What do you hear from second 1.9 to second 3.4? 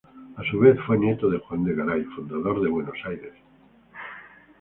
fundador de Buenos Aires.